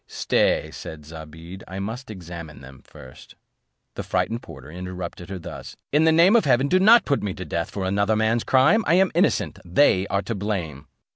[0.07, 3.35] "Stay," said Zobeide, "I must examine them first."
[3.93, 7.35] The frightened porter interrupted her thus: "In the name of heaven, do not put me
[7.35, 8.83] to death for another man's crime.
[8.87, 10.87] I am innocent; they are to blame."